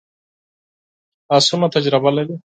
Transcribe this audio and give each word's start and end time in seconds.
لاسونه 1.31 1.67
تجربه 1.75 2.09
لري 2.15 2.35